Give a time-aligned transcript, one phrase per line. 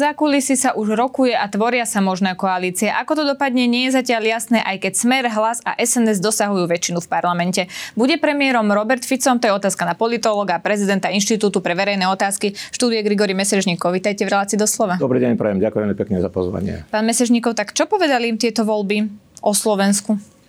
[0.00, 2.88] Za kulisy sa už rokuje a tvoria sa možné koalície.
[2.88, 7.04] Ako to dopadne, nie je zatiaľ jasné, aj keď Smer, Hlas a SNS dosahujú väčšinu
[7.04, 7.68] v parlamente.
[7.92, 12.56] Bude premiérom Robert Ficom, to je otázka na politológa a prezidenta Inštitútu pre verejné otázky.
[12.72, 13.92] Štúdie Grigory Mesežníkov.
[13.92, 14.96] Vítajte v relácii doslova.
[14.96, 15.60] Dobrý deň, prajem.
[15.60, 16.88] Ďakujem pekne za pozvanie.
[16.88, 19.04] Pán Mesežníkov, tak čo povedali im tieto voľby
[19.44, 20.39] o Slovensku?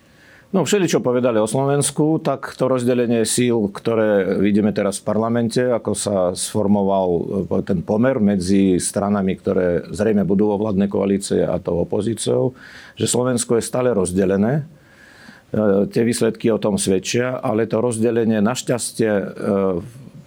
[0.52, 5.64] No všeli, čo povedali o Slovensku, tak to rozdelenie síl, ktoré vidíme teraz v parlamente,
[5.64, 7.08] ako sa sformoval
[7.56, 12.52] e, ten pomer medzi stranami, ktoré zrejme budú vo vládnej koalície a tou opozíciou,
[13.00, 14.60] že Slovensko je stále rozdelené.
[14.60, 19.24] E, tie výsledky o tom svedčia, ale to rozdelenie našťastie e,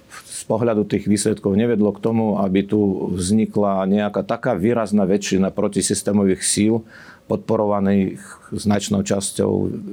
[0.10, 6.42] z pohľadu tých výsledkov nevedlo k tomu, aby tu vznikla nejaká taká výrazná väčšina protisystémových
[6.42, 6.82] síl,
[7.26, 8.22] podporovaných
[8.54, 9.52] značnou časťou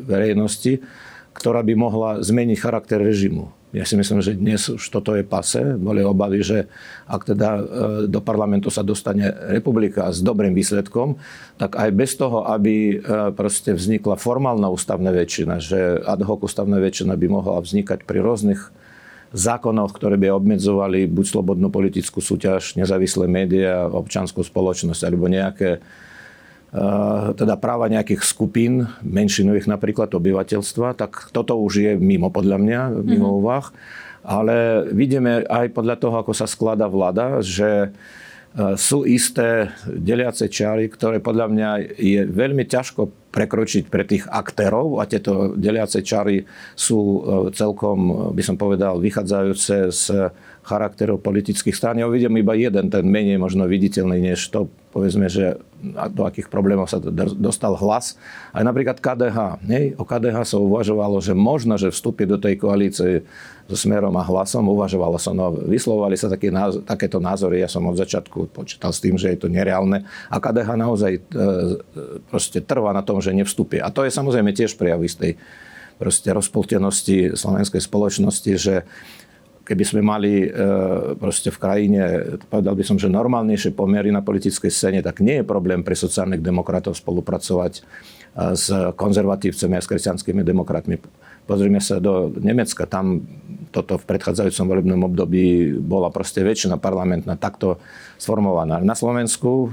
[0.09, 0.85] verejnosti,
[1.33, 3.49] ktorá by mohla zmeniť charakter režimu.
[3.73, 5.65] Ja si myslím, že dnes už toto je pase.
[5.81, 6.69] Boli obavy, že
[7.09, 7.63] ak teda e,
[8.05, 11.17] do parlamentu sa dostane republika s dobrým výsledkom,
[11.57, 16.77] tak aj bez toho, aby e, proste vznikla formálna ústavná väčšina, že ad hoc ústavná
[16.85, 18.61] väčšina by mohla vznikať pri rôznych
[19.33, 25.81] zákonoch, ktoré by obmedzovali buď slobodnú politickú súťaž, nezávislé médiá, občanskú spoločnosť alebo nejaké
[27.37, 33.29] teda práva nejakých skupín, menšinových napríklad obyvateľstva, tak toto už je mimo podľa mňa, mimo
[33.29, 33.41] mm-hmm.
[33.45, 33.67] úvah.
[34.25, 40.89] Ale vidíme aj podľa toho, ako sa skladá vláda, že eh, sú isté deliace čary,
[40.89, 41.69] ktoré podľa mňa
[42.01, 47.21] je veľmi ťažko prekročiť pre tých aktérov a tieto deliace čary sú eh,
[47.53, 50.05] celkom, by som povedal, vychádzajúce z
[50.65, 52.01] charakterov politických strán.
[52.01, 55.57] Ja uvidím iba jeden, ten menej možno viditeľný, než to, povedzme, že
[56.13, 57.03] do akých problémov sa
[57.35, 58.15] dostal hlas.
[58.55, 59.65] Aj napríklad KDH.
[59.67, 59.97] Nie?
[59.99, 63.27] O KDH sa uvažovalo, že možno, že vstúpi do tej koalície
[63.67, 64.69] so Smerom a Hlasom.
[64.69, 66.55] Uvažovalo sa, no vyslovovali sa taký,
[66.87, 67.65] takéto názory.
[67.65, 70.07] Ja som od začiatku počítal s tým, že je to nereálne.
[70.31, 71.21] A KDH naozaj e,
[72.31, 73.83] proste trvá na tom, že nevstúpi.
[73.83, 75.35] A to je samozrejme tiež prejav istej
[75.99, 78.75] proste rozpoltenosti slovenskej spoločnosti, že
[79.63, 80.49] keby sme mali e,
[81.17, 82.01] proste v krajine,
[82.51, 86.43] povedal by som, že normálnejšie pomery na politickej scéne, tak nie je problém pre sociálnych
[86.43, 87.83] demokratov spolupracovať e,
[88.59, 88.69] s
[88.99, 90.99] konzervatívcami a s kresťanskými demokratmi.
[91.43, 93.27] Pozrime sa do Nemecka, tam
[93.75, 97.81] toto v predchádzajúcom volebnom období bola proste väčšina parlamentná takto
[98.21, 98.79] sformovaná.
[98.85, 99.69] Na Slovensku e,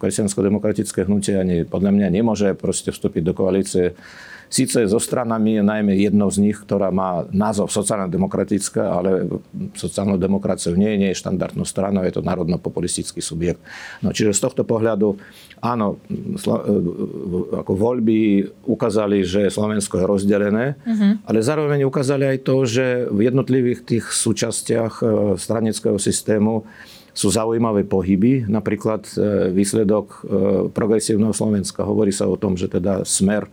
[0.00, 3.94] kresťansko-demokratické hnutie ani podľa mňa nemôže proste vstúpiť do koalície
[4.46, 9.26] Síce so stranami je najmä jednou z nich, ktorá má názov sociálna demokratická, ale
[9.74, 13.58] sociálnou demokraciou nie, nie je štandardnou stranou, je to národno-populistický subjekt.
[14.06, 15.18] No, čiže z tohto pohľadu,
[15.58, 16.46] áno, e,
[17.58, 21.26] ako voľby ukázali, že Slovensko je rozdelené, uh-huh.
[21.26, 26.62] ale zároveň ukázali aj to, že v jednotlivých tých súčastiach e, stranického systému
[27.16, 30.22] sú zaujímavé pohyby, napríklad e, výsledok
[30.70, 31.82] progresívneho Slovenska.
[31.82, 33.50] Hovorí sa o tom, že teda smer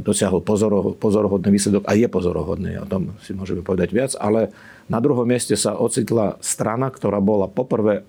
[0.00, 4.52] dosiahol pozoro, pozorohodný výsledok a je pozorohodný, o tom si môžeme povedať viac, ale
[4.92, 8.04] na druhom mieste sa ocitla strana, ktorá bola poprvé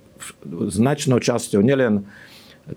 [0.69, 2.05] značnou časťou nielen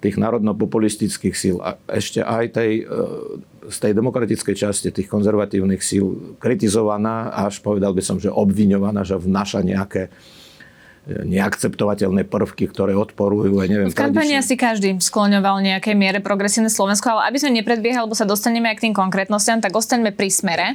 [0.01, 6.37] tých národno-populistických síl a ešte aj tej, e, z tej demokratickej časti tých konzervatívnych síl
[6.41, 10.09] kritizovaná, až povedal by som, že obviňovaná, že vnáša nejaké
[11.05, 13.61] neakceptovateľné prvky, ktoré odporujú.
[13.61, 18.09] Ja neviem, v kampani asi každý skloňoval nejaké miere progresívne Slovensko, ale aby sme nepredbiehali,
[18.09, 20.67] lebo sa dostaneme aj k tým konkrétnostiam, tak ostaňme pri smere.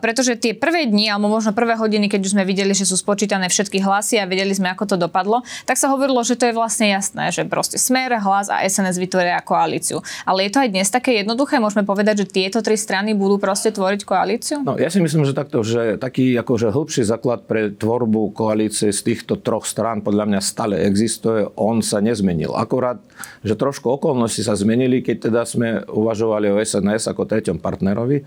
[0.00, 3.52] Pretože tie prvé dni, alebo možno prvé hodiny, keď už sme videli, že sú spočítané
[3.52, 6.88] všetky hlasy a vedeli sme, ako to dopadlo, tak sa hovorilo, že to je vlastne
[6.88, 10.00] jasné, že proste smer, hlas a SNS vytvoria koalíciu.
[10.24, 13.68] Ale je to aj dnes také jednoduché, môžeme povedať, že tieto tri strany budú proste
[13.68, 14.64] tvoriť koalíciu?
[14.64, 19.00] No, ja si myslím, že takto, že taký akože hĺbší základ pre tvorbu koalície z
[19.04, 22.54] týchto troch strán podľa mňa stále existuje, on sa nezmenil.
[22.54, 23.02] Akorát,
[23.42, 28.22] že trošku okolnosti sa zmenili, keď teda sme uvažovali o SNS ako treťom partnerovi,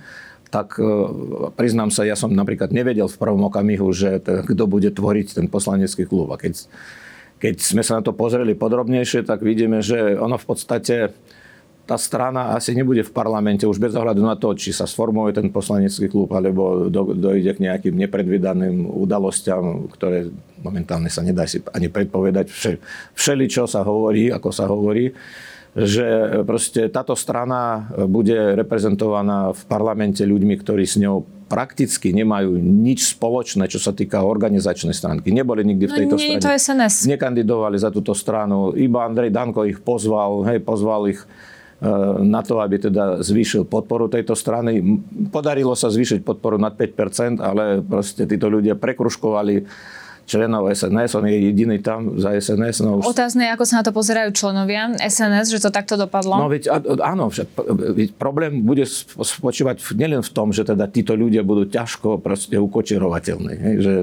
[0.50, 0.84] tak e,
[1.54, 6.10] priznám sa, ja som napríklad nevedel v prvom okamihu, že kto bude tvoriť ten poslanecký
[6.10, 6.34] klub.
[6.34, 6.66] A keď,
[7.38, 11.14] keď sme sa na to pozreli podrobnejšie, tak vidíme, že ono v podstate
[11.90, 15.50] tá strana asi nebude v parlamente už bez ohľadu na to, či sa sformuje ten
[15.50, 20.30] poslanecký klub, alebo do, dojde k nejakým nepredvydaným udalostiam, ktoré
[20.62, 22.46] momentálne sa nedá si ani predpovedať.
[22.46, 22.72] Vše,
[23.18, 25.10] všeli, čo sa hovorí, ako sa hovorí.
[25.70, 26.02] že
[26.50, 33.70] proste táto strana bude reprezentovaná v parlamente ľuďmi, ktorí s ňou prakticky nemajú nič spoločné,
[33.70, 35.30] čo sa týka organizačnej stránky.
[35.30, 36.42] Neboli nikdy v No tejto nie strane.
[36.42, 36.96] to SNS.
[37.10, 38.74] Nekandidovali za túto stranu.
[38.74, 41.22] Iba Andrej Danko ich pozval, hej, pozval ich
[42.20, 44.84] na to, aby teda zvýšil podporu tejto strany.
[45.32, 49.64] Podarilo sa zvýšiť podporu nad 5%, ale proste títo ľudia prekruškovali
[50.30, 52.86] členov SNS, on je jediný tam za SNS.
[52.86, 56.38] No už Otázne je, ako sa na to pozerajú členovia SNS, že to takto dopadlo.
[56.38, 56.70] No veď
[57.02, 57.50] áno, však
[57.98, 62.62] veď problém bude sp- spočívať nielen v tom, že teda títo ľudia budú ťažko proste
[62.62, 63.54] ukočerovateľní.
[63.58, 63.94] Hej, že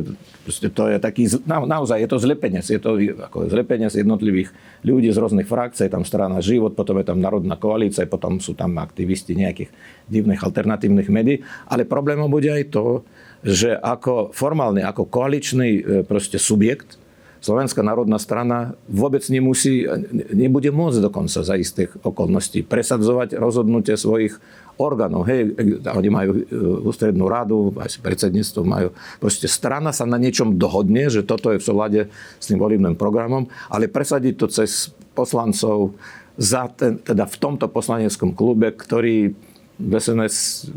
[0.43, 4.51] proste to je taký, na, naozaj je to zlepenec, je to ako zlepenec jednotlivých
[4.83, 8.75] ľudí z rôznych frakcií, tam strana Život, potom je tam Národná koalícia, potom sú tam
[8.83, 9.71] aktivisti nejakých
[10.11, 13.07] divných alternatívnych médií, ale problémom bude aj to,
[13.47, 16.99] že ako formálne, ako koaličný e, proste subjekt,
[17.37, 19.87] Slovenská národná strana vôbec nemusí,
[20.35, 24.35] nebude môcť dokonca za istých okolností presadzovať rozhodnutie svojich
[24.81, 25.31] orgánov.
[25.31, 25.55] Hej,
[25.87, 26.43] oni majú e,
[26.91, 28.89] ústrednú radu, aj predsedníctvo majú.
[29.23, 32.01] Proste strana sa na niečom dohodne, že toto je v súlade
[32.43, 35.95] s tým volebným programom, ale presadiť to cez poslancov
[36.35, 39.33] za ten, teda v tomto poslaneckom klube, ktorý
[39.77, 40.69] SNS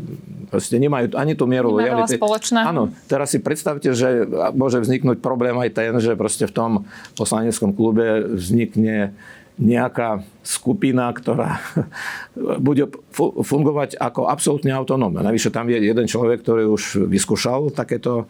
[0.52, 2.20] proste nemajú ani tú mieru lojality.
[2.68, 6.70] Áno, teraz si predstavte, že môže vzniknúť problém aj ten, že proste v tom
[7.16, 9.16] poslaneckom klube vznikne
[9.60, 11.60] nejaká skupina, ktorá
[12.64, 15.20] bude fu- fungovať ako absolútne autonómna.
[15.20, 18.24] Navyše tam je jeden človek, ktorý už vyskúšal takéto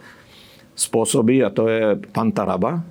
[0.75, 2.83] spôsoby a to je pán Taraba.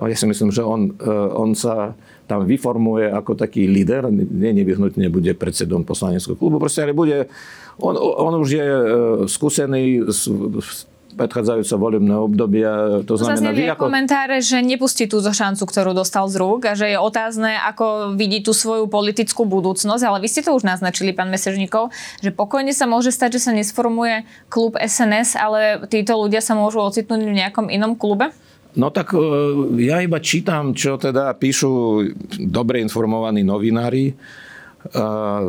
[0.00, 1.92] Ja si myslím, že on, e, on sa
[2.30, 7.26] tam vyformuje ako taký líder, nie nevyhnutne bude predsedom poslaneckého klubu, proste, ale bude,
[7.82, 8.84] on, on už je e,
[9.26, 10.30] skúsený z,
[11.18, 13.82] predchádzajúceho volebného obdobia, to znamená, Zazneli vy ako...
[13.90, 18.40] komentáre, že nepustí túto šancu, ktorú dostal z rúk a že je otázne, ako vidí
[18.40, 21.90] tú svoju politickú budúcnosť, ale vy ste to už naznačili, pán Mesežníkov,
[22.22, 26.78] že pokojne sa môže stať, že sa nesformuje klub SNS, ale títo ľudia sa môžu
[26.80, 28.30] ocitnúť v nejakom inom klube?
[28.78, 29.18] No tak e,
[29.82, 32.04] ja iba čítam, čo teda píšu
[32.46, 34.12] dobre informovaní novinári.
[34.12, 34.14] E,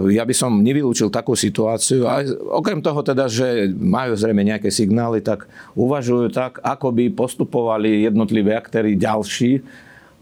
[0.10, 2.10] Ja by som nevylúčil takú situáciu.
[2.10, 5.46] A okrem toho teda, že majú zrejme nejaké signály, tak
[5.78, 9.62] uvažujú tak, ako by postupovali jednotliví aktéry ďalší.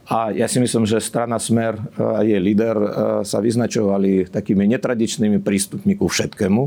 [0.10, 2.90] A ja si myslím, že strana Smer a jej líder e,
[3.24, 6.63] sa vyznačovali takými netradičnými prístupmi ku všetkému.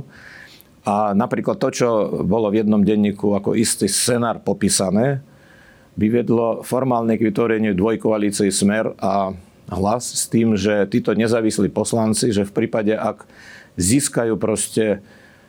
[0.83, 1.89] A napríklad to, čo
[2.25, 5.23] bolo v jednom denníku ako istý scenár popísané,
[5.97, 9.37] by vedlo formálne k vytvoreniu dvojkoalície Smer a
[9.73, 13.25] hlas s tým, že títo nezávislí poslanci, že v prípade, ak
[13.77, 15.01] získajú proste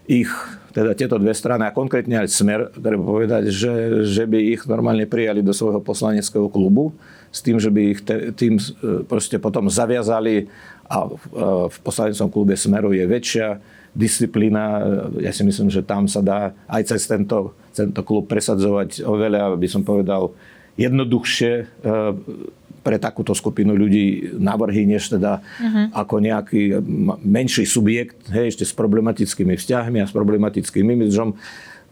[0.04, 0.28] ich,
[0.76, 5.08] teda tieto dve strany a konkrétne aj Smer, treba povedať, že, že by ich normálne
[5.08, 6.92] prijali do svojho poslaneckého klubu
[7.32, 8.64] s tým, že by ich te, tým e,
[9.08, 10.52] proste potom zaviazali
[10.92, 13.64] a v, e, v poslaneckom klube Smeru je väčšia
[13.96, 14.84] disciplína.
[15.24, 19.68] Ja si myslím, že tam sa dá aj cez tento, tento klub presadzovať oveľa, by
[19.68, 20.32] som povedal,
[20.78, 21.66] jednoduchšie e,
[22.84, 25.86] pre takúto skupinu ľudí návrhy, než teda uh-huh.
[25.96, 26.84] ako nejaký
[27.24, 31.40] menší subjekt, hej, ešte s problematickými vzťahmi a s problematickým imidžom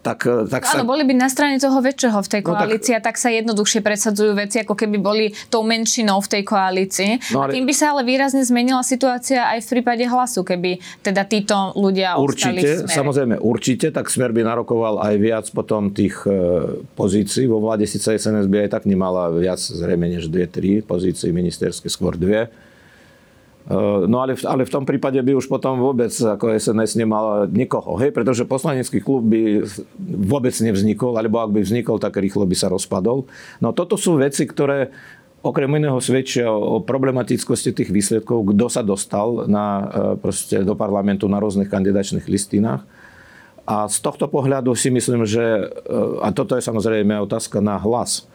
[0.01, 0.87] tak, tak Áno, sa...
[0.87, 3.79] boli by na strane toho väčšieho v tej No tak- koalícii a tak sa jednoduchšie
[3.79, 7.11] presadzujú veci, ako keby boli tou menšinou v tej koalícii.
[7.31, 10.77] No A ale- tým by sa ale výrazne zmenila situácia aj v prípade hlasu, keby
[10.99, 15.89] teda títo ľudia ostali v Určite, samozrejme určite, tak Smer by narokoval aj viac potom
[15.89, 16.33] tých e,
[16.91, 17.45] pozícií.
[17.45, 21.87] Vo vláde síce SNS by aj tak nemala viac zrejme než dve, tri pozície ministerské,
[21.87, 22.49] skôr dve.
[23.69, 27.45] E, No ale, v- ale v tom prípade by už potom vôbec ako SNS nemala
[27.45, 29.61] nikoho, hej, pretože poslanecký klub by
[30.01, 33.29] vôbec nevznikol, alebo ak by vznikol, tak rýchlo by sa rozpadol.
[33.61, 34.89] No toto sú veci, ktoré
[35.41, 39.85] okrem iného svedčia o problematickosti tých výsledkov, kto sa dostal na, e,
[40.21, 42.85] proste, do parlamentu na rôznych kandidačných listinách.
[43.65, 45.63] A z tohto pohľadu si myslím, že, e,
[46.21, 48.25] a toto je samozrejme otázka na hlas,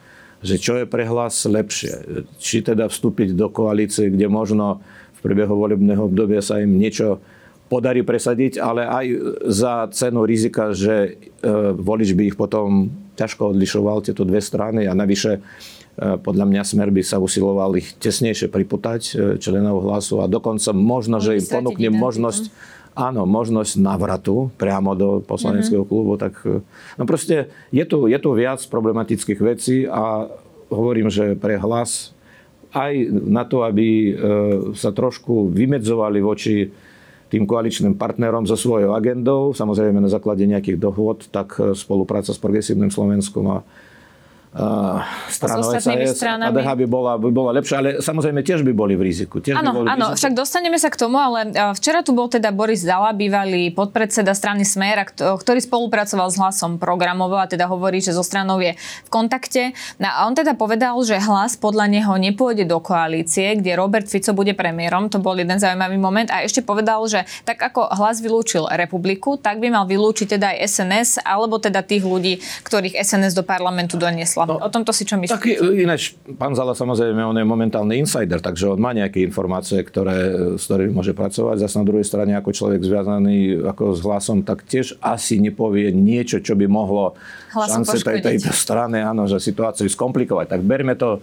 [0.43, 2.27] že čo je pre hlas lepšie.
[2.43, 4.83] Či teda vstúpiť do koalície, kde možno
[5.27, 7.19] priebehu volebného obdobia sa im niečo
[7.67, 9.07] podarí presadiť, ale aj
[9.51, 11.11] za cenu rizika, že e,
[11.75, 15.41] volič by ich potom ťažko odlišoval tieto dve strany a navyše e,
[16.23, 21.19] podľa mňa Smer by sa usiloval ich tesnejšie priputať e, členov hlasu a dokonca možno,
[21.19, 22.55] že im ponúkne možnosť
[22.97, 25.91] áno, možnosť návratu priamo do poslaneckého Mhm.
[25.91, 26.39] klubu, tak
[26.97, 30.33] no proste je tu, je tu viac problematických vecí a
[30.73, 32.16] hovorím, že pre hlas
[32.73, 34.13] aj na to, aby e,
[34.75, 36.71] sa trošku vymedzovali voči
[37.27, 42.39] tým koaličným partnerom so svojou agendou, samozrejme na základe nejakých dohôd, tak e, spolupráca s
[42.39, 43.59] Progresívnym Slovenskom a,
[44.57, 46.57] a stranou S ostatnými SAS, stranami.
[46.57, 49.45] KDH by bola, by bola lepšia, ale samozrejme tiež by boli v riziku.
[49.45, 50.19] Tiež by Áno, boli áno, riziku.
[50.25, 54.33] však dostaneme sa k tomu, ale a, včera tu bol teda Boris Zala, bývalý podpredseda
[54.33, 59.09] strany Smer, ktorý spolupracoval s hlasom programovo a teda hovorí, že so stranou je v
[59.13, 59.77] kontakte.
[60.01, 64.33] No a on teda povedal, že hlas podľa neho nepôjde do koalície, kde Robert Fico
[64.33, 65.13] bude premiérom.
[65.13, 66.33] To bol jeden zaujímavý moment.
[66.33, 70.59] A ešte povedal, že tak ako hlas vylúčil republiku, tak by mal vylúčiť teda aj
[70.65, 74.46] SNS, alebo teda tých ľudí, ktorých SNS do parlamentu doniesla.
[74.47, 78.71] No, o tomto si čo i- ináč, pán Zala samozrejme, on je momentálny insider, takže
[78.73, 81.67] on má nejaké informácie, ktoré, s ktorými môže pracovať.
[81.67, 86.39] Zase na druhej strane, ako človek zviazaný ako s hlasom, tak tiež asi nepovie niečo,
[86.39, 87.19] čo by mohlo
[87.51, 90.47] Hlasu šance tej, tejto strany, áno, že situáciu skomplikovať.
[90.57, 91.19] Tak berme to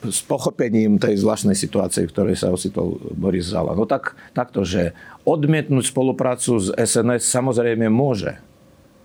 [0.00, 3.76] s pochopením tej zvláštnej situácie, v ktorej sa ocitol Boris Zala.
[3.76, 4.96] No tak, takto, že
[5.28, 8.40] odmietnúť spoluprácu s SNS samozrejme môže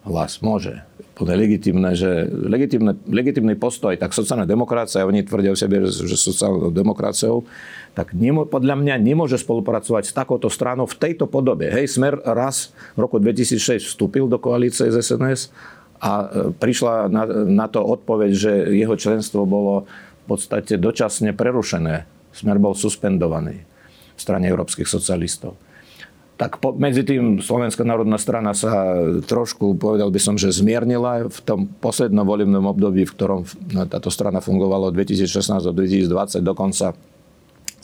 [0.05, 0.85] hlas môže.
[1.15, 6.15] Plne legitimné, že legitimné, legitimný postoj, tak sociálna demokracia, oni tvrdia o sebe, že že
[6.19, 7.47] sociálnou demokraciou,
[7.95, 11.71] tak nemo, podľa mňa nemôže spolupracovať s takouto stranou v tejto podobe.
[11.71, 15.49] Hej, Smer raz v roku 2006 vstúpil do koalície z SNS
[16.03, 19.87] a e, prišla na, na to odpoveď, že jeho členstvo bolo
[20.27, 22.03] v podstate dočasne prerušené.
[22.35, 23.63] Smer bol suspendovaný
[24.15, 25.55] v strane európskych socialistov
[26.35, 28.91] tak po, medzi tým Slovenská národná strana sa
[29.23, 34.11] trošku, povedal by som, že zmiernila v tom poslednom volebnom období, v ktorom no, táto
[34.11, 36.91] strana fungovala od 2016 do 2020, dokonca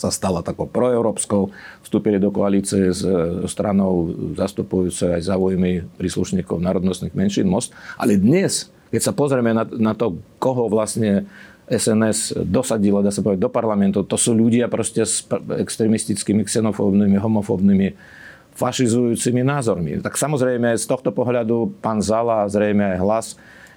[0.02, 1.54] sa stala takou proeurópskou,
[1.86, 7.70] vstúpili do koalície s e, stranou zastupujúcej aj záujmy príslušníkov národnostných menšín Most.
[8.02, 11.30] Ale dnes, keď sa pozrieme na, na to, koho vlastne
[11.70, 15.24] SNS dosadila, dá sa povedať, do parlamentu, to sú ľudia proste s
[15.56, 17.88] extremistickými, xenofóbnymi, homofóbnymi
[18.56, 20.04] fašizujúcimi názormi.
[20.04, 23.28] Tak samozrejme z tohto pohľadu pán Zala, zrejme aj hlas,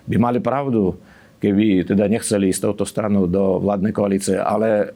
[0.05, 0.99] by mali pravdu,
[1.41, 4.93] keby teda nechceli ísť touto stranou do vládnej koalície, ale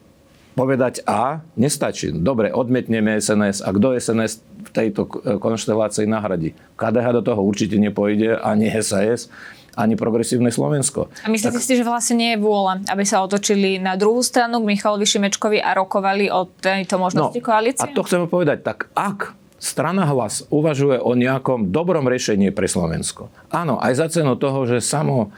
[0.57, 2.11] povedať A nestačí.
[2.11, 5.07] Dobre, odmietneme SNS a kto SNS v tejto
[5.39, 6.51] konštelácii nahradí?
[6.75, 9.31] KDH do toho určite nepojde, ani SAS,
[9.79, 11.07] ani progresívne Slovensko.
[11.23, 14.75] A myslíte si, že vlastne nie je vôľa, aby sa otočili na druhú stranu k
[14.75, 17.87] Michalovi Šimečkovi a rokovali o tejto možnosti koalície?
[17.87, 22.65] No, A to chceme povedať, tak ak strana hlas uvažuje o nejakom dobrom riešení pre
[22.65, 25.35] Slovensko, áno, aj za cenu toho, že samo,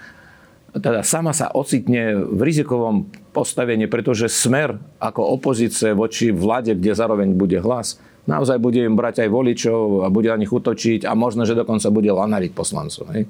[0.71, 7.33] teda sama sa ocitne v rizikovom postavení, pretože smer ako opozície voči vlade, kde zároveň
[7.33, 7.97] bude hlas,
[8.29, 11.89] naozaj bude im brať aj voličov a bude na nich útočiť a možno, že dokonca
[11.89, 13.09] bude lanariť poslancov.
[13.17, 13.25] Hej?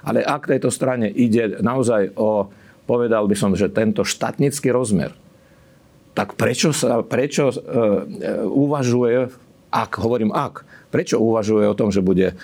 [0.00, 2.48] Ale ak tejto strane ide naozaj o,
[2.88, 5.12] povedal by som, že tento štátnický rozmer,
[6.16, 7.60] tak prečo, sa, prečo e, e,
[8.48, 9.30] uvažuje,
[9.70, 12.34] ak, hovorím ak, prečo uvažuje o tom, že bude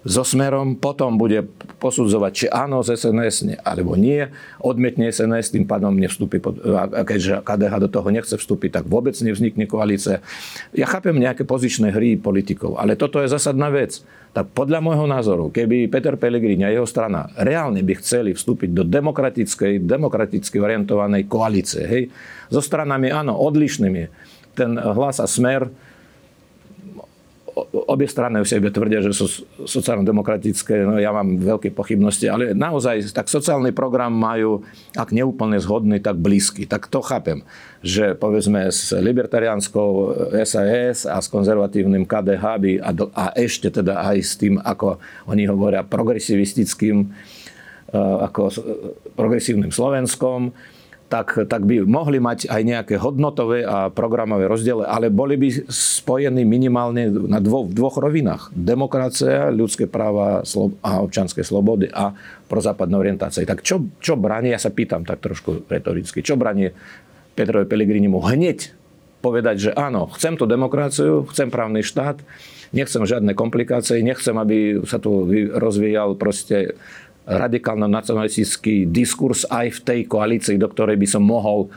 [0.00, 1.44] so smerom, potom bude
[1.76, 4.32] posudzovať, či áno z SNS, alebo nie,
[4.64, 9.12] odmietne SNS, tým pádom nevstúpi, pod, a keďže KDH do toho nechce vstúpiť, tak vôbec
[9.20, 10.24] nevznikne koalícia.
[10.72, 14.00] Ja chápem nejaké pozičné hry politikov, ale toto je zásadná vec.
[14.30, 18.86] Tak podľa môjho názoru, keby Peter Pellegrini a jeho strana reálne by chceli vstúpiť do
[18.86, 22.02] demokratickej, demokraticky orientovanej koalície, hej,
[22.48, 24.06] so stranami, áno, odlišnými,
[24.54, 25.68] ten hlas a smer,
[27.68, 29.26] obie strany sebe tvrdia, že sú
[29.64, 34.64] sociálno-demokratické, no ja mám veľké pochybnosti, ale naozaj tak sociálny program majú,
[34.96, 36.64] ak neúplne zhodný, tak blízky.
[36.64, 37.44] Tak to chápem,
[37.84, 39.90] že povedzme s libertariánskou
[40.44, 45.44] SAS a s konzervatívnym KDH by, a, a ešte teda aj s tým, ako oni
[45.48, 47.10] hovoria, progresivistickým,
[47.96, 48.54] ako
[49.18, 50.54] progresívnym Slovenskom,
[51.10, 56.46] tak, tak by mohli mať aj nejaké hodnotové a programové rozdiely, ale boli by spojení
[56.46, 58.54] minimálne na dvo, v dvoch rovinách.
[58.54, 60.46] Demokracia, ľudské práva
[60.86, 62.14] a občanské slobody a
[62.46, 63.42] prozápadná orientácia.
[63.42, 66.70] Tak čo, čo bráni, ja sa pýtam tak trošku retoricky, čo bráni
[67.34, 68.70] Petrovi Pellegrinimu hneď
[69.20, 72.22] povedať, že áno, chcem tú demokraciu, chcem právny štát,
[72.70, 76.78] nechcem žiadne komplikácie, nechcem, aby sa tu rozvíjal proste
[77.30, 81.70] radikálno-nacionalistický diskurs aj v tej koalícii, do ktorej by som mohol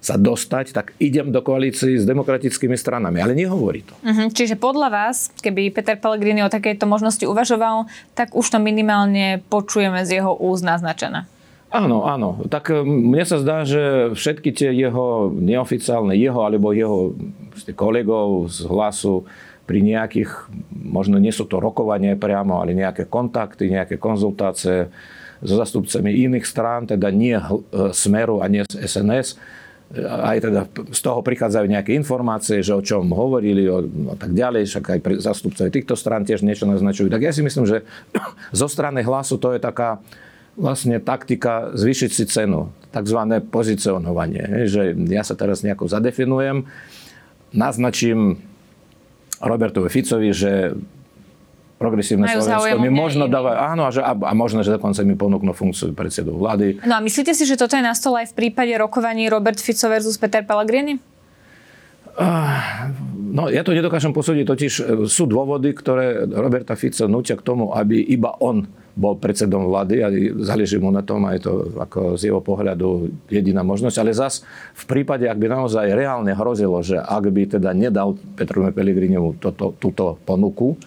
[0.00, 3.20] sa dostať, tak idem do koalícii s demokratickými stranami.
[3.20, 3.92] Ale nehovorí to.
[4.00, 4.32] Uh-huh.
[4.32, 7.84] Čiže podľa vás, keby Peter Pellegrini o takejto možnosti uvažoval,
[8.16, 11.28] tak už to minimálne počujeme z jeho úst naznačené.
[11.70, 12.42] Áno, áno.
[12.50, 17.14] Tak mne sa zdá, že všetky tie jeho neoficiálne, jeho alebo jeho
[17.78, 19.28] kolegov z hlasu
[19.70, 24.90] pri nejakých, možno nie sú to rokovanie priamo, ale nejaké kontakty, nejaké konzultácie
[25.38, 27.38] so zastupcami iných strán, teda nie
[27.94, 29.38] Smeru a nie SNS,
[29.94, 30.60] aj teda
[30.90, 33.70] z toho prichádzajú nejaké informácie, že o čom hovorili
[34.10, 37.06] a tak ďalej, však aj zastupcovia týchto strán tiež niečo naznačujú.
[37.06, 37.86] Tak ja si myslím, že
[38.60, 40.02] zo strany hlasu to je taká
[40.58, 44.66] vlastne taktika zvýšiť si cenu, takzvané pozicionovanie.
[44.66, 46.66] Že ja sa teraz nejako zadefinujem,
[47.54, 48.49] naznačím
[49.40, 50.76] Robertovi Ficovi, že
[51.80, 55.16] progresívne Majú Slovensko mi možno dáva, áno, a, že, a, a možno, že dokonca mi
[55.16, 56.84] ponúknú funkciu predsedu vlády.
[56.84, 59.88] No a myslíte si, že toto je na stole aj v prípade rokovaní Robert Fico
[59.88, 61.00] versus Peter Pellegrini?
[62.20, 67.46] Uh, no, ja to nedokážem posúdiť, totiž e, sú dôvody, ktoré Roberta Fico nutia k
[67.46, 68.68] tomu, aby iba on
[68.98, 70.08] bol predsedom vlády a
[70.42, 73.96] záleží mu na tom, aj to ako z jeho pohľadu jediná možnosť.
[74.02, 74.42] Ale zas
[74.74, 79.72] v prípade, ak by naozaj reálne hrozilo, že ak by teda nedal Petru Pellegrinimu toto,
[79.78, 80.78] túto ponuku, e,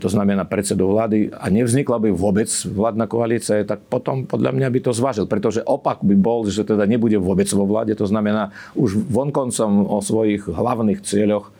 [0.00, 4.80] to znamená predsedu vlády a nevznikla by vôbec vládna koalícia, tak potom podľa mňa by
[4.80, 5.28] to zvážil.
[5.28, 10.00] Pretože opak by bol, že teda nebude vôbec vo vláde, to znamená už vonkoncom o
[10.00, 11.52] svojich hlavných cieľoch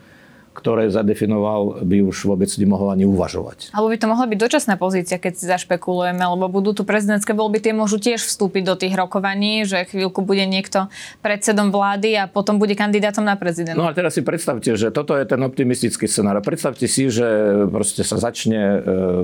[0.50, 3.70] ktoré zadefinoval, by už vôbec nemohol ani uvažovať.
[3.70, 7.62] Alebo by to mohla byť dočasná pozícia, keď si zašpekulujeme, lebo budú tu prezidentské voľby,
[7.62, 10.90] tie môžu tiež vstúpiť do tých rokovaní, že chvíľku bude niekto
[11.22, 13.78] predsedom vlády a potom bude kandidátom na prezidenta.
[13.78, 16.42] No a teraz si predstavte, že toto je ten optimistický scenár.
[16.42, 17.26] Predstavte si, že
[17.70, 18.78] proste sa začne e,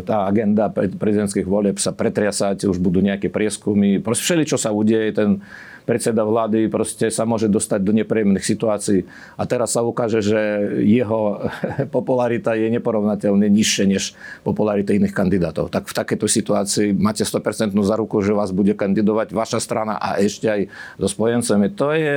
[0.07, 5.11] tá agenda prezidentských volieb sa pretriasať, už budú nejaké prieskumy, proste všeli, čo sa udeje,
[5.11, 5.43] ten
[5.87, 9.07] predseda vlády proste sa môže dostať do nepríjemných situácií.
[9.39, 10.39] A teraz sa ukáže, že
[10.83, 11.47] jeho
[11.95, 15.71] popularita je neporovnateľne nižšie než popularita iných kandidátov.
[15.71, 20.51] Tak v takejto situácii máte 100% zaruku, že vás bude kandidovať vaša strana a ešte
[20.51, 20.61] aj
[20.99, 21.71] so spojencami.
[21.79, 22.17] To je...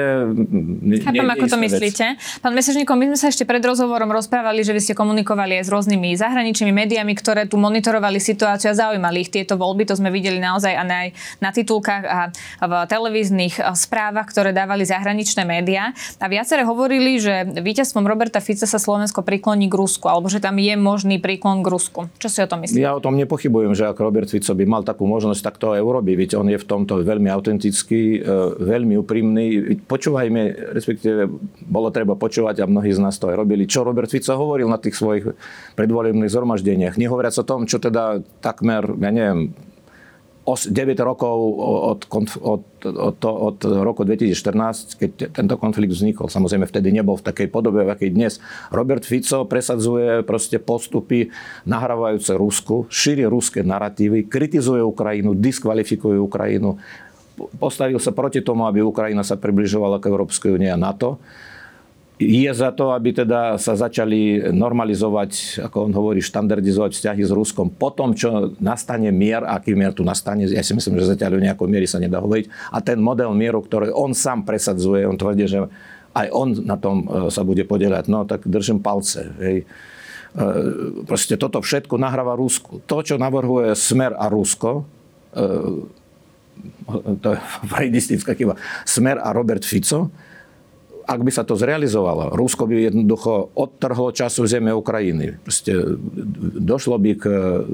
[0.81, 2.05] Ne, Chápem, ako to myslíte.
[2.41, 5.69] Pán Mesežníko, my sme sa ešte pred rozhovorom rozprávali, že vy ste komunikovali aj s
[5.69, 9.85] rôznymi zahraničnými médiami, ktoré tu monitorovali situáciu a zaujímali ich tieto voľby.
[9.85, 10.99] To sme videli naozaj aj na,
[11.37, 12.19] na titulkách a
[12.65, 15.91] v televíznych správach, ktoré dávali zahraničné médiá.
[16.17, 20.57] A viaceré hovorili, že víťazstvom Roberta Fica sa Slovensko prikloní k Rusku, alebo že tam
[20.57, 22.01] je možný príklon k Rusku.
[22.17, 22.81] Čo si o tom myslíte?
[22.81, 25.81] Ja o tom nepochybujem, že ak Robert Fico by mal takú možnosť, tak to aj
[25.83, 26.15] urobí.
[26.15, 29.45] Viete, on je v tomto veľmi autentický, e, veľmi úprimný.
[29.85, 31.27] Počúvajme, respektíve
[31.67, 33.69] bolo treba počúvať a mnohí z nás to aj robili.
[33.69, 35.25] Čo Robert Fico hovoril na tých svojich
[35.75, 36.95] predvolebných zhromaždeniach.
[36.99, 39.51] Nehovoriac o tom, čo teda takmer, ja neviem,
[40.55, 46.31] 9 rokov od, od, od, od roku 2014, keď tento konflikt vznikol.
[46.31, 48.33] Samozrejme, vtedy nebol v takej podobe, v akej dnes.
[48.71, 51.29] Robert Fico presadzuje proste postupy
[51.67, 56.79] nahrávajúce Rusku, šíri ruské narratívy, kritizuje Ukrajinu, diskvalifikuje Ukrajinu,
[57.59, 61.19] postavil sa proti tomu, aby Ukrajina sa približovala k Európskej únie a NATO
[62.19, 67.71] je za to, aby teda sa začali normalizovať, ako on hovorí, štandardizovať vzťahy s Ruskom.
[67.71, 71.45] Po tom, čo nastane mier, aký mier tu nastane, ja si myslím, že zatiaľ o
[71.47, 72.75] nejakej miery sa nedá hovoriť.
[72.75, 75.63] A ten model mieru, ktorý on sám presadzuje, on tvrdí, že
[76.11, 78.11] aj on na tom e, sa bude podielať.
[78.11, 79.31] No tak držím palce.
[79.39, 79.63] Hej.
[79.63, 80.45] E,
[81.07, 82.83] proste toto všetko nahráva Rusku.
[82.83, 84.83] To, čo navrhuje Smer a Rusko,
[85.31, 85.47] e,
[87.23, 87.39] to je
[88.43, 90.11] chyba, Smer a Robert Fico,
[91.09, 95.41] ak by sa to zrealizovalo, Rusko by jednoducho odtrhlo času zeme Ukrajiny.
[95.41, 95.73] Proste
[96.61, 97.23] došlo by k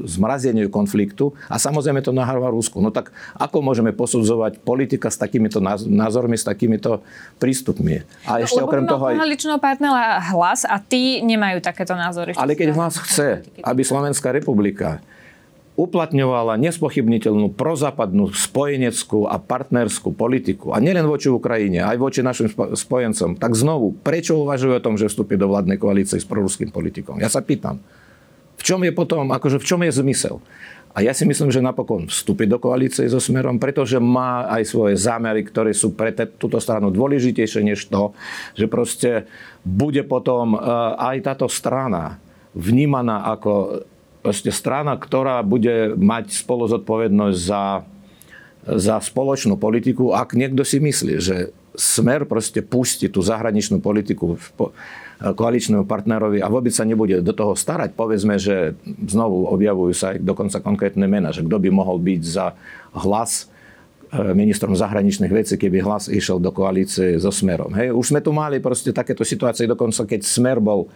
[0.08, 2.80] zmrazeniu konfliktu a samozrejme to nahráva Rusku.
[2.80, 7.04] No tak ako môžeme posudzovať politika s takýmito názormi, s takýmito
[7.36, 8.08] prístupmi?
[8.24, 9.20] A ešte Lebo okrem toho aj...
[9.60, 12.40] partnera hlas a tí nemajú takéto názory.
[12.40, 15.04] Ale keď hlas chce, aby Slovenská republika
[15.76, 23.36] uplatňovala nespochybniteľnú prozápadnú spojeneckú a partnerskú politiku, a nielen voči Ukrajine, aj voči našim spojencom,
[23.36, 27.20] tak znovu, prečo uvažuje o tom, že vstúpi do vládnej koalície s proruským politikom?
[27.20, 27.84] Ja sa pýtam,
[28.56, 30.40] v čom je potom, akože v čom je zmysel?
[30.96, 34.96] A ja si myslím, že napokon vstúpi do koalície so Smerom, pretože má aj svoje
[34.96, 38.16] zámery, ktoré sú pre túto stranu dôležitejšie než to,
[38.56, 39.28] že proste
[39.68, 40.58] bude potom e,
[40.96, 42.24] aj táto strana
[42.56, 43.84] vnímaná ako
[44.26, 47.86] proste strana, ktorá bude mať spolu zodpovednosť za,
[48.66, 54.42] za spoločnú politiku, ak niekto si myslí, že smer proste pustí tú zahraničnú politiku
[55.16, 57.94] koaličnému partnerovi a vôbec sa nebude do toho starať.
[57.94, 58.74] Povedzme, že
[59.06, 62.52] znovu objavujú sa aj dokonca konkrétne mena, že kto by mohol byť za
[62.96, 63.48] hlas
[64.12, 67.72] e, ministrom zahraničných vecí, keby hlas išiel do koalície so Smerom.
[67.76, 70.92] Hej, už sme tu mali proste takéto situácie, dokonca keď Smer bol Eh,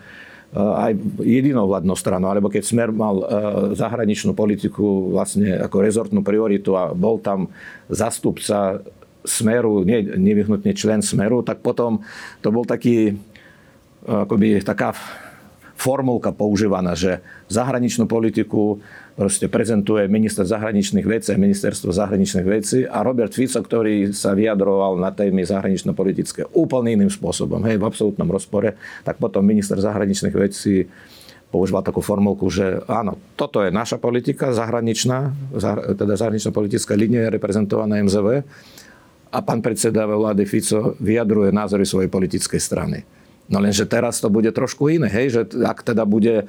[0.53, 3.25] aj jedinou vládnou stranou, alebo keď Smer mal eh,
[3.77, 7.53] zahraničnú politiku vlastne ako rezortnú prioritu a bol tam
[7.85, 8.81] zastupca
[9.21, 12.01] Smeru, nie, nevyhnutne člen Smeru, tak potom
[12.41, 14.97] to bol taký, eh, akoby taká
[15.79, 18.81] formulka používaná, že zahraničnú politiku
[19.19, 24.95] proste prezentuje minister zahraničných vecí a ministerstvo zahraničných vecí a Robert Fico, ktorý sa vyjadroval
[24.95, 30.87] na témy zahranično-politické úplne iným spôsobom, hej, v absolútnom rozpore, tak potom minister zahraničných vecí
[31.51, 35.35] používal takú formulku, že áno, toto je naša politika zahraničná,
[35.99, 38.47] teda zahraničná politická línia je reprezentovaná MZV
[39.35, 43.03] a pán predseda vlády Fico vyjadruje názory svojej politickej strany.
[43.49, 46.45] No lenže teraz to bude trošku iné, hej, že ak teda bude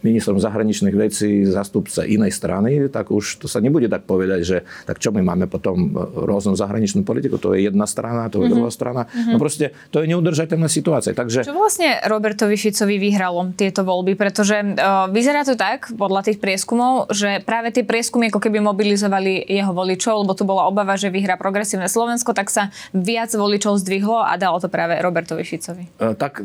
[0.00, 4.56] ministrom zahraničných vecí zastupca inej strany, tak už to sa nebude tak povedať, že
[4.88, 8.54] tak čo my máme potom rôznu zahraničnú politiku, to je jedna strana, to je mm-hmm.
[8.56, 9.02] druhá strana.
[9.06, 9.32] Mm-hmm.
[9.34, 11.12] No proste to je neudržateľná situácia.
[11.12, 11.44] Takže...
[11.44, 14.16] Čo vlastne Robertovi Ficovi vyhralo tieto voľby?
[14.16, 19.44] Pretože uh, vyzerá to tak, podľa tých prieskumov, že práve tie prieskumy ako keby mobilizovali
[19.46, 24.22] jeho voličov, lebo tu bola obava, že vyhrá progresívne Slovensko, tak sa viac voličov zdvihlo
[24.22, 25.90] a dalo to práve Robertovi Ficovi.
[25.98, 26.40] Uh, tak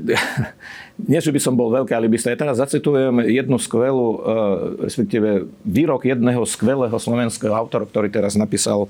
[0.97, 2.33] nie, že by som bol veľký alibista.
[2.33, 4.17] Ja teraz zacitujem jednu skvelú, uh,
[4.81, 8.89] respektíve výrok jedného skvelého slovenského autora, ktorý teraz napísal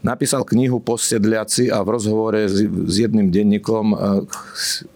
[0.00, 4.24] napísal knihu Posedliaci a v rozhovore s, s jedným denníkom uh,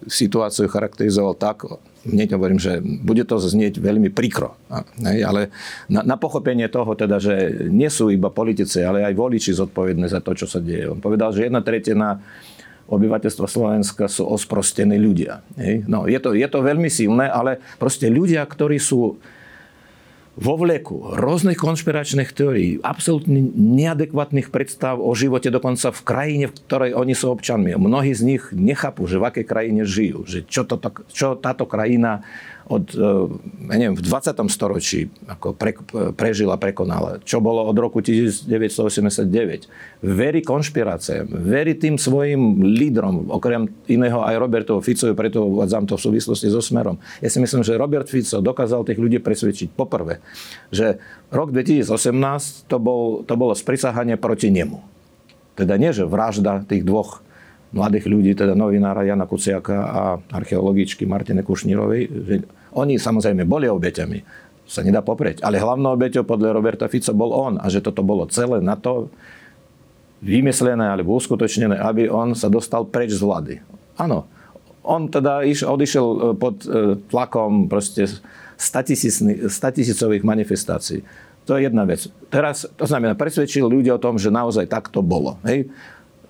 [0.09, 1.69] situáciu charakterizoval tak,
[2.09, 4.57] hneď hovorím, že bude to znieť veľmi prikro.
[5.05, 5.53] Ale
[5.89, 10.21] na, na pochopenie toho teda, že nie sú iba politici, ale aj voliči zodpovedné za
[10.21, 10.93] to, čo sa deje.
[10.93, 12.21] On povedal, že jedna tretina
[12.89, 15.41] obyvateľstva Slovenska sú osprostení ľudia.
[15.89, 19.17] No, je, to, je to veľmi silné, ale proste ľudia, ktorí sú
[20.35, 26.91] vo vleku rôznych konšpiračných teórií, absolútne neadekvátnych predstav o živote, dokonca v krajine, v ktorej
[26.99, 27.79] oni sú občanmi.
[27.79, 30.83] Mnohí z nich nechápu, že v akej krajine žijú, že čo, to,
[31.15, 32.27] čo táto krajina
[32.65, 33.11] od, e,
[33.69, 34.49] ja neviem, v 20.
[34.49, 35.77] storočí ako pre,
[36.17, 37.21] prežila, prekonala.
[37.21, 39.69] Čo bolo od roku 1989.
[40.01, 46.05] Verí konšpirácie, verí tým svojim lídrom, okrem iného aj Robertovo Ficovi, preto uvádzam to v
[46.09, 46.97] súvislosti so Smerom.
[47.21, 50.25] Ja si myslím, že Robert Fico dokázal tých ľudí presvedčiť poprvé,
[50.73, 50.97] že
[51.29, 51.93] rok 2018
[52.69, 54.81] to, bol, to bolo sprisahanie proti nemu.
[55.55, 57.23] Teda nie, že vražda tých dvoch
[57.75, 62.03] mladých ľudí, teda novinára Jana Kuciaka a archeologičky Martine Kušnírovej,
[62.75, 64.19] oni samozrejme boli obeťami,
[64.65, 65.45] sa nedá poprieť.
[65.45, 69.13] Ale hlavnou obeťou podľa Roberta Fico bol on a že toto bolo celé na to
[70.25, 73.55] vymyslené alebo uskutočnené, aby on sa dostal preč z vlády.
[74.01, 74.25] Áno,
[74.81, 78.09] on teda iš, odišiel e, pod e, tlakom proste
[79.49, 81.05] statisícových manifestácií.
[81.45, 82.09] To je jedna vec.
[82.33, 85.37] Teraz, to znamená, presvedčil ľudia o tom, že naozaj tak to bolo.
[85.45, 85.69] Hej?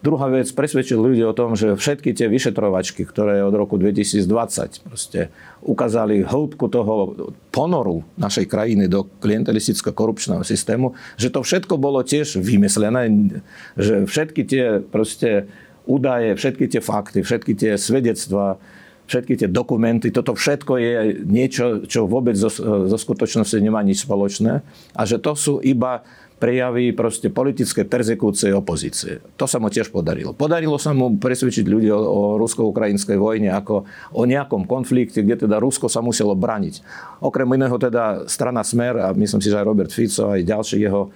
[0.04, 5.32] Druhá vec, presvedčil ľudia o tom, že všetky tie vyšetrovačky, ktoré od roku 2020 proste
[5.64, 7.16] ukázali hĺbku toho
[7.48, 13.32] ponoru našej krajiny do klientelistického korupčného systému, že to všetko bolo tiež vymyslené,
[13.80, 15.48] že všetky tie proste
[15.88, 18.60] údaje, všetky tie fakty, všetky tie svedectvá,
[19.08, 20.92] všetky tie dokumenty, toto všetko je
[21.24, 22.52] niečo, čo vôbec zo,
[22.88, 24.64] zo skutočnosti nemá nič spoločné
[24.96, 26.04] a že to sú iba
[26.44, 29.24] prejavy proste politické perzekúcie opozície.
[29.40, 30.36] To sa mu tiež podarilo.
[30.36, 35.56] Podarilo sa mu presvedčiť ľudí o, o rusko-ukrajinskej vojne ako o nejakom konflikte, kde teda
[35.56, 36.84] Rusko sa muselo braniť.
[37.24, 41.08] Okrem iného teda strana Smer a myslím si, že aj Robert Fico, aj ďalší jeho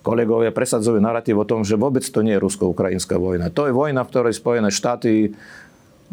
[0.00, 3.52] kolegovia presadzujú narratív o tom, že vôbec to nie je rusko-ukrajinská vojna.
[3.52, 5.36] To je vojna, v ktorej Spojené štáty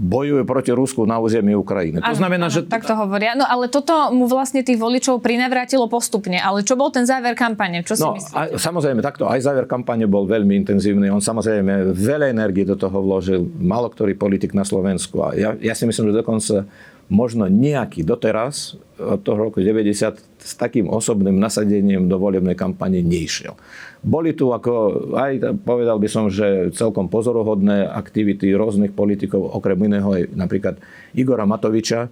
[0.02, 2.02] bojuje proti Rusku na území Ukrajiny.
[2.02, 2.66] To znamená, ano, že...
[2.66, 3.38] Tak to hovoria.
[3.38, 6.42] No ale toto mu vlastne tých voličov prinavrátilo postupne.
[6.42, 7.86] Ale čo bol ten záver kampane?
[7.86, 8.34] Čo si no, myslíte?
[8.34, 9.30] A, samozrejme, takto.
[9.30, 11.14] Aj záver kampane bol veľmi intenzívny.
[11.14, 13.46] On samozrejme veľa energie do toho vložil.
[13.62, 15.22] Malo ktorý politik na Slovensku.
[15.22, 16.66] A ja, ja si myslím, že dokonca
[17.12, 23.60] možno nejaký doteraz od toho roku 90 s takým osobným nasadením do volebnej kampane nešiel.
[24.00, 24.74] Boli tu ako,
[25.19, 30.80] aj povedal by som, že celkom pozorohodné aktivity rôznych politikov, okrem iného aj napríklad
[31.12, 32.08] Igora Matoviča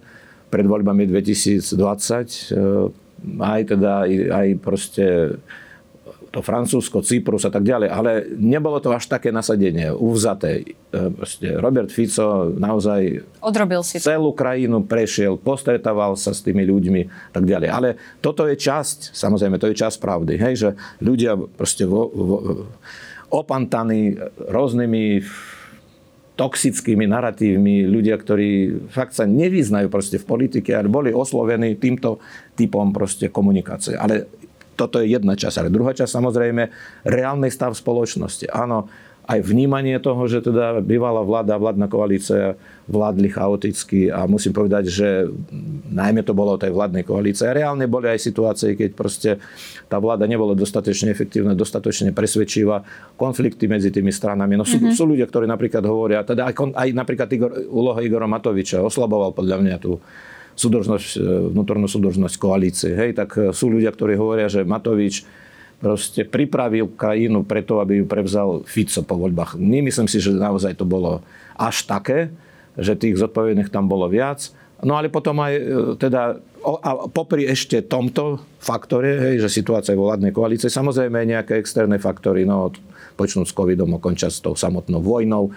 [0.52, 2.92] pred voľbami 2020, eh,
[3.40, 4.04] aj teda
[4.36, 5.36] aj proste
[6.30, 10.62] to Francúzsko, Cyprus a tak ďalej, ale nebolo to až také nasadenie, uvzaté.
[10.62, 17.02] E, proste Robert Fico naozaj Odrobil si celú krajinu prešiel, postretával sa s tými ľuďmi
[17.06, 17.68] a tak ďalej.
[17.68, 17.88] Ale
[18.22, 20.68] toto je časť, samozrejme, to je časť pravdy, hej, že
[21.02, 22.36] ľudia proste vo, vo,
[23.30, 24.14] opantaní
[24.46, 25.26] rôznymi
[26.38, 32.16] toxickými narratívmi, ľudia, ktorí fakt sa nevyznajú proste v politike, ale boli oslovení týmto
[32.56, 33.92] typom proste komunikácie.
[33.92, 34.24] Ale
[34.80, 35.60] toto je jedna časť.
[35.60, 36.62] Ale druhá časť samozrejme
[37.04, 38.48] reálny stav spoločnosti.
[38.48, 38.88] Áno,
[39.30, 42.58] aj vnímanie toho, že teda bývalá vláda, vládna koalícia
[42.90, 45.08] vládli chaoticky a musím povedať, že
[45.86, 47.46] najmä to bolo tej vládnej koalície.
[47.46, 49.30] A reálne boli aj situácie, keď proste
[49.86, 52.82] tá vláda nebola dostatočne efektívna, dostatočne presvedčivá,
[53.14, 54.58] konflikty medzi tými stranami.
[54.58, 54.98] No sú, mm-hmm.
[54.98, 59.62] sú ľudia, ktorí napríklad hovoria, teda aj, aj napríklad Igor, úloha Igora Matoviča oslaboval podľa
[59.62, 60.02] mňa tú
[60.60, 61.18] súdržnosť, e,
[61.56, 62.92] vnútornú súdržnosť koalície.
[62.92, 65.24] Hej, tak e, sú ľudia, ktorí hovoria, že Matovič
[65.80, 69.56] proste pripravil krajinu preto, aby ju prevzal Fico po voľbách.
[69.56, 71.24] Nemyslím si, že naozaj to bolo
[71.56, 72.28] až také,
[72.76, 75.62] že tých zodpovedných tam bolo viac No ale potom aj e,
[76.00, 81.96] teda a popri ešte tomto faktore, hej, že situácia je vládnej koalície, samozrejme nejaké externé
[81.96, 82.68] faktory, no
[83.16, 85.56] počnúť s covidom, okončať s tou samotnou vojnou.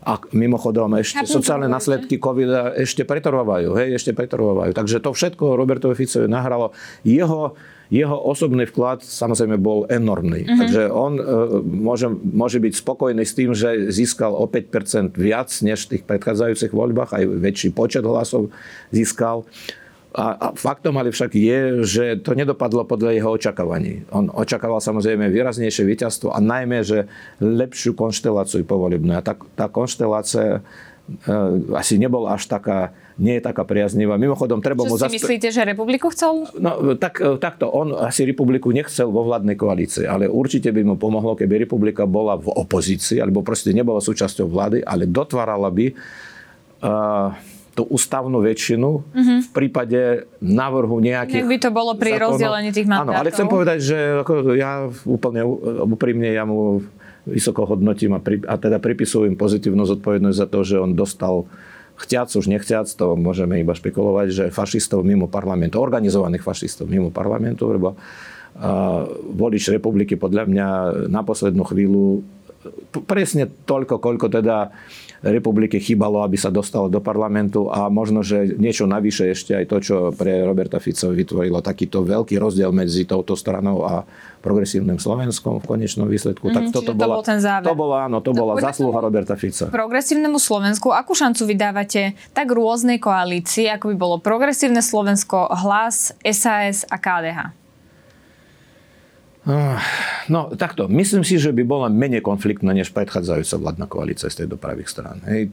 [0.00, 4.72] A mimochodom ešte Chápem, sociálne následky covid ešte pretrvávajú, hej, ešte pretrvávajú.
[4.72, 6.72] Takže to všetko Robertovi Ficovi nahralo.
[7.04, 7.52] Jeho
[7.90, 10.46] jeho osobný vklad samozrejme bol enormný.
[10.46, 10.60] Mm-hmm.
[10.62, 15.90] Takže on uh, môže, môže byť spokojný s tým, že získal o 5% viac než
[15.90, 18.54] v tých predchádzajúcich voľbách, aj väčší počet hlasov
[18.94, 19.42] získal.
[20.10, 24.02] A, a faktom ale však je, že to nedopadlo podľa jeho očakávaní.
[24.10, 27.06] On očakával samozrejme výraznejšie víťazstvo a najmä, že
[27.38, 29.14] lepšiu konšteláciu povolebnú.
[29.14, 34.16] A tá, tá konštelácia uh, asi nebola až taká nie je taká priaznivá.
[34.16, 34.98] Mimochodom, treba Čo mu...
[34.98, 36.48] si myslíte, že republiku chcel?
[36.56, 37.68] No, tak, takto.
[37.68, 42.40] On asi republiku nechcel vo vládnej koalícii, ale určite by mu pomohlo, keby republika bola
[42.40, 47.36] v opozícii, alebo proste nebola súčasťou vlády, ale dotvárala by uh,
[47.70, 49.38] tú ústavnú väčšinu uh-huh.
[49.46, 51.46] v prípade návrhu nejakých...
[51.46, 52.26] Nech by to bolo pri zákonov.
[52.34, 53.14] rozdelení tých mandátov.
[53.14, 55.42] Áno, ale chcem povedať, že ako ja úplne
[55.86, 56.82] úprimne ja mu
[57.28, 61.46] vysoko hodnotím a, pri, a teda pripisujem pozitívnu zodpovednosť za to, že on dostal
[62.00, 67.68] chťac už nechťac, to môžeme iba špekulovať, že fašistov mimo parlamentu, organizovaných fašistov mimo parlamentu,
[67.68, 68.00] lebo
[69.30, 70.68] volič republiky podľa mňa
[71.06, 72.26] na poslednú chvíľu
[73.08, 74.68] presne toľko, koľko teda
[75.20, 79.76] republike chýbalo, aby sa dostalo do parlamentu a možno, že niečo navyše ešte aj to,
[79.80, 84.08] čo pre Roberta Fico vytvorilo takýto veľký rozdiel medzi touto stranou a
[84.40, 86.48] progresívnym Slovenskom v konečnom výsledku.
[86.48, 87.68] Mm, tak mhm, toto bola, to bol ten záver.
[87.68, 89.68] To bola, áno, to bola zaslúha Roberta Fica.
[89.68, 96.88] Progresívnemu Slovensku, akú šancu vydávate tak rôznej koalícii, ako by bolo progresívne Slovensko, Hlas, SAS
[96.88, 97.59] a KDH?
[100.30, 104.48] No takto, myslím si, že by bola menej konfliktná než predchádzajúca vládna koalícia z tej
[104.54, 105.18] dopravých strán.
[105.26, 105.50] Hej.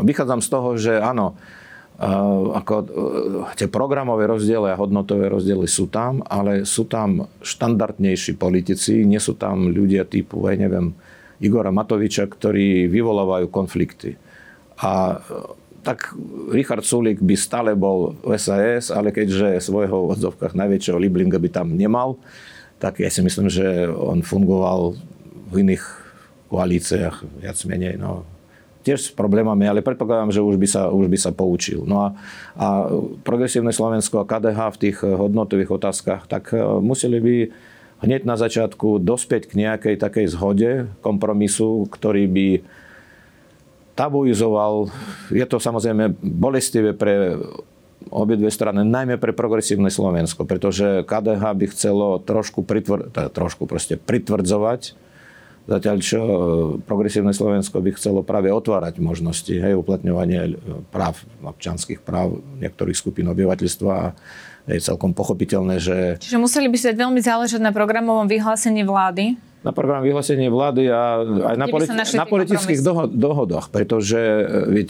[0.00, 1.36] Vychádzam z toho, že áno,
[2.56, 2.86] ako, e,
[3.60, 9.36] tie programové rozdiely a hodnotové rozdiely sú tam, ale sú tam štandardnejší politici, nie sú
[9.36, 10.96] tam ľudia typu, aj neviem,
[11.44, 14.16] Igora Matoviča, ktorí vyvolávajú konflikty.
[14.80, 16.16] A e, tak
[16.48, 21.48] Richard Sulik by stále bol v SAS, ale keďže svojho v odzovkách najväčšieho Liblinga by
[21.52, 22.16] tam nemal,
[22.80, 24.96] tak ja si myslím, že on fungoval
[25.52, 25.84] v iných
[26.48, 28.00] koalíciách viac menej.
[28.00, 28.24] No,
[28.82, 31.84] tiež s problémami, ale predpokladám, že už by sa, už by sa poučil.
[31.84, 32.08] No a,
[32.56, 32.66] a
[33.22, 37.36] progresívne Slovensko a KDH v tých hodnotových otázkach, tak e, museli by
[38.00, 42.48] hneď na začiatku dospieť k nejakej takej zhode, kompromisu, ktorý by
[43.92, 44.88] tabuizoval,
[45.28, 47.36] je to samozrejme bolestivé pre
[48.08, 54.00] obidve strany, najmä pre progresívne Slovensko, pretože KDH by chcelo trošku, pritvr, teda trošku proste
[54.00, 54.96] pritvrdzovať,
[55.68, 56.34] zatiaľ čo e,
[56.80, 60.56] progresívne Slovensko by chcelo práve otvárať možnosti hej, uplatňovania
[60.88, 63.92] práv, občanských práv niektorých skupín obyvateľstva.
[63.92, 64.16] A
[64.68, 65.96] je celkom pochopiteľné, že...
[66.20, 69.34] Čiže museli by ste veľmi záležať na programovom vyhlásení vlády?
[69.60, 71.20] Na program vyhlásenie vlády a
[71.52, 72.80] aj na, politi- na politických
[73.12, 74.88] dohodoch, pretože e, veď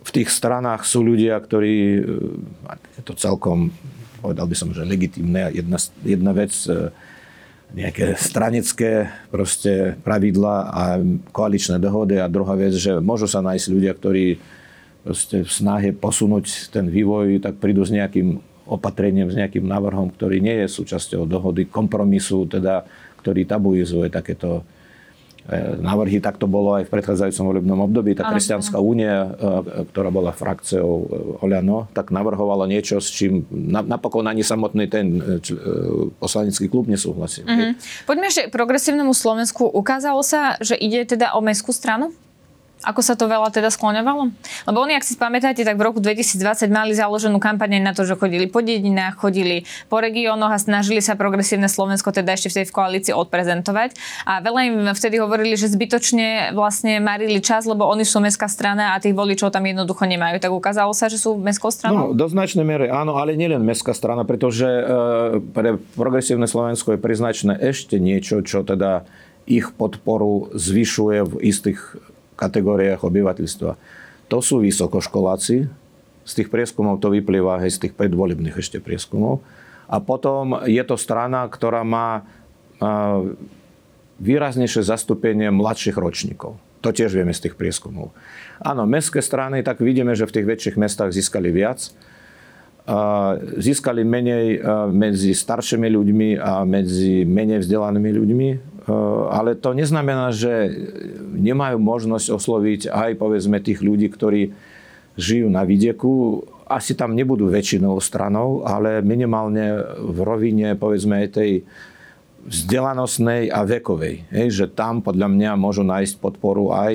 [0.00, 2.00] v tých stranách sú ľudia, ktorí, e,
[2.96, 3.68] je to celkom,
[4.24, 6.88] povedal by som, že legitimné, jedna, jedna vec, e,
[7.72, 10.82] nejaké stranické proste pravidla a
[11.32, 14.36] koaličné dohody a druhá vec, že môžu sa nájsť ľudia, ktorí
[15.02, 20.38] proste v snahe posunúť ten vývoj, tak prídu s nejakým opatrením, s nejakým návrhom, ktorý
[20.38, 22.86] nie je súčasťou dohody, kompromisu, teda,
[23.24, 24.62] ktorý tabuizuje takéto
[25.82, 26.22] návrhy.
[26.22, 28.14] Tak to bolo aj v predchádzajúcom volebnom období.
[28.14, 29.28] Tá Kresťanská únia, e,
[29.90, 31.06] ktorá bola frakciou e,
[31.42, 35.18] Oľano, tak navrhovala niečo, s čím napokon ani samotný ten
[36.22, 37.42] poslanecký klub nesúhlasil.
[37.42, 37.70] Mm-hmm.
[38.06, 39.66] Poďme ešte k progresívnemu Slovensku.
[39.66, 42.14] Ukázalo sa, že ide teda o mestskú stranu?
[42.82, 44.34] Ako sa to veľa teda skloňovalo?
[44.66, 48.18] Lebo oni, ak si pamätáte, tak v roku 2020 mali založenú kampaň na to, že
[48.18, 52.64] chodili po dedinách, chodili po regiónoch a snažili sa progresívne Slovensko teda ešte v tej
[52.74, 53.94] koalícii odprezentovať.
[54.26, 58.94] A veľa im vtedy hovorili, že zbytočne vlastne marili čas, lebo oni sú mestská strana
[58.94, 60.42] a tých voličov tam jednoducho nemajú.
[60.42, 62.10] Tak ukázalo sa, že sú mestskou stranou?
[62.10, 64.82] No, do značnej miery áno, ale nielen mestská strana, pretože e,
[65.54, 69.06] pre progresívne Slovensko je priznačné ešte niečo, čo teda
[69.46, 71.80] ich podporu zvyšuje v istých
[72.38, 73.72] kategóriách obyvateľstva.
[74.28, 75.68] To sú vysokoškoláci,
[76.22, 79.42] z tých prieskumov to vyplýva aj z tých predvolebných ešte prieskumov.
[79.90, 82.22] A potom je to strana, ktorá má
[84.22, 86.56] výraznejšie zastúpenie mladších ročníkov.
[86.82, 88.14] To tiež vieme z tých prieskumov.
[88.62, 91.90] Áno, mestské strany, tak vidíme, že v tých väčších mestách získali viac.
[93.58, 94.62] Získali menej
[94.94, 98.48] medzi staršími ľuďmi a medzi menej vzdelanými ľuďmi.
[98.82, 98.90] Eh,
[99.30, 100.74] ale to neznamená, že
[101.38, 104.50] nemajú možnosť osloviť aj povedzme tých ľudí, ktorí
[105.14, 111.50] žijú na vidieku, asi tam nebudú väčšinou stranou, ale minimálne v rovine, povedzme, aj tej
[112.42, 114.26] vzdelanostnej a vekovej.
[114.34, 116.90] Hej, že tam podľa mňa môžu nájsť podporu aj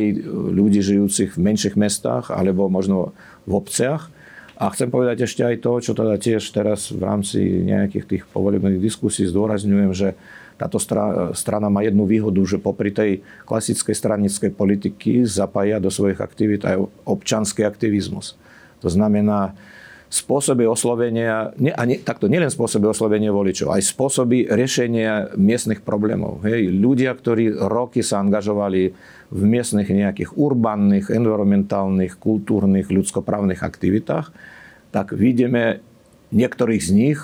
[0.51, 3.15] ľudí žijúcich v menších mestách alebo možno
[3.47, 4.11] v obciach.
[4.57, 8.81] A chcem povedať ešte aj to, čo teda tiež teraz v rámci nejakých tých povolebných
[8.81, 10.17] diskusí zdôrazňujem, že
[10.57, 10.81] táto
[11.37, 16.89] strana má jednu výhodu, že popri tej klasickej stranickej politiky zapája do svojich aktivít aj
[17.05, 18.33] občanský aktivizmus.
[18.81, 19.53] To znamená,
[20.07, 26.47] spôsoby oslovenia, nie, a nie, takto nielen spôsoby oslovenia voličov, aj spôsoby riešenia miestnych problémov.
[26.47, 26.71] Hej.
[26.71, 28.95] Ľudia, ktorí roky sa angažovali
[29.27, 34.31] v miestnych nejakých urbanných, environmentálnych, kultúrnych, ľudskoprávnych aktivitách,
[34.95, 35.83] tak vidíme
[36.31, 37.19] niektorých z nich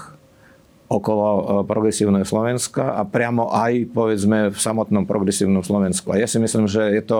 [0.91, 6.12] okolo e, progresívneho Slovenska a priamo aj, povedzme, v samotnom progresívnom Slovensku.
[6.12, 7.19] A ja si myslím, že je to,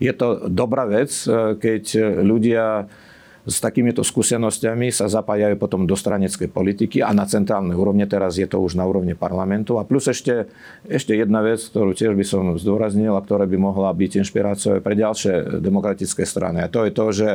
[0.00, 1.84] je to dobrá vec, e, keď
[2.24, 2.88] ľudia
[3.46, 8.46] s takýmito skúsenostiami sa zapájajú potom do straneckej politiky a na centrálnej úrovne, teraz je
[8.50, 9.78] to už na úrovni parlamentu.
[9.78, 10.50] A plus ešte,
[10.90, 14.98] ešte jedna vec, ktorú tiež by som zdôraznil a ktorá by mohla byť inšpiráciou pre
[14.98, 16.66] ďalšie demokratické strany.
[16.66, 17.28] A to je to, že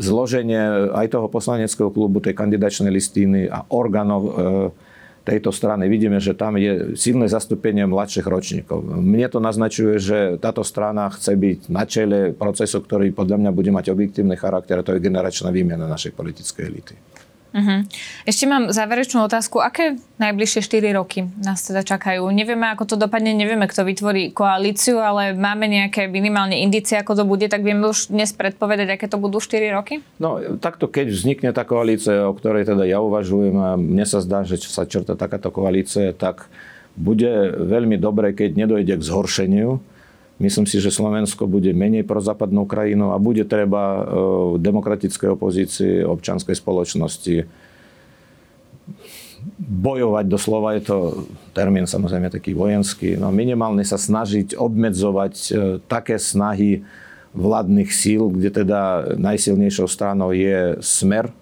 [0.00, 4.32] zloženie aj toho poslaneckého klubu, tej kandidačnej listiny a orgánov e,
[5.28, 8.80] tejto strany vidíme, že tam je silné zastúpenie mladších ročníkov.
[8.88, 13.68] Mne to naznačuje, že táto strana chce byť na čele procesu, ktorý podľa mňa bude
[13.68, 16.96] mať objektívny charakter a to je generačná výmena našej politickej elity.
[17.48, 17.80] Uh-huh.
[18.28, 19.64] Ešte mám záverečnú otázku.
[19.64, 22.28] Aké najbližšie 4 roky nás teda čakajú?
[22.28, 27.24] Nevieme, ako to dopadne, nevieme, kto vytvorí koalíciu, ale máme nejaké minimálne indície, ako to
[27.24, 30.04] bude, tak vieme už dnes predpovedať, aké to budú 4 roky?
[30.20, 34.44] No, takto keď vznikne tá koalícia, o ktorej teda ja uvažujem a mne sa zdá,
[34.44, 36.52] že sa črta takáto koalícia, tak
[36.98, 39.80] bude veľmi dobre, keď nedojde k zhoršeniu
[40.38, 46.06] Myslím si, že Slovensko bude menej prozápadnou krajinou a bude treba v e, demokratickej opozícii,
[46.06, 47.42] občanskej spoločnosti
[49.58, 50.24] bojovať.
[50.30, 50.96] Doslova, je to
[51.50, 55.50] termín samozrejme taký vojenský, no minimálne sa snažiť obmedzovať e,
[55.90, 56.86] také snahy
[57.34, 61.34] vládnych síl, kde teda najsilnejšou stranou je smer,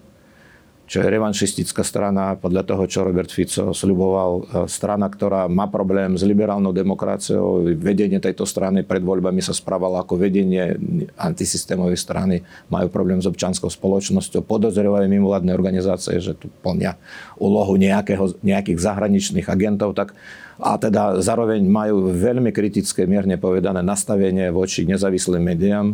[0.87, 6.15] čo je revanšistická strana, podľa toho, čo Robert Fico sľuboval, e, strana, ktorá má problém
[6.15, 7.67] s liberálnou demokraciou.
[7.75, 10.79] Vedenie tejto strany pred voľbami sa správalo ako vedenie
[11.19, 12.39] antisystémovej strany.
[12.71, 16.95] Majú problém s občanskou spoločnosťou, podozrievajú mimovládne organizácie, že tu plnia
[17.35, 20.15] úlohu nejakého, nejakých zahraničných agentov, tak
[20.57, 25.93] a teda zároveň majú veľmi kritické, mierne povedané, nastavenie voči nezávislým médiám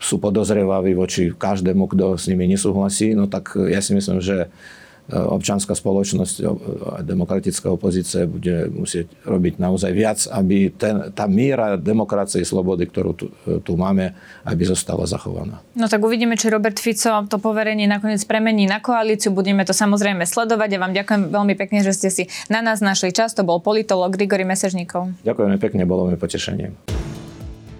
[0.00, 5.12] sú podozrevaví voči každému, kto s nimi nesúhlasí, no tak ja si myslím, že e,
[5.12, 6.34] občanská spoločnosť
[6.96, 13.12] a demokratická opozícia bude musieť robiť naozaj viac, aby ten, tá míra demokracie, slobody, ktorú
[13.12, 14.16] tu, e, tu máme,
[14.48, 15.60] aby zostala zachovaná.
[15.76, 19.36] No tak uvidíme, či Robert Fico to poverenie nakoniec premení na koalíciu.
[19.36, 20.68] Budeme to samozrejme sledovať.
[20.72, 23.36] Ja vám ďakujem veľmi pekne, že ste si na nás našli čas.
[23.36, 25.12] To bol politolog Grigory Mesežníkov.
[25.28, 26.72] Ďakujeme pekne, bolo mi potešením.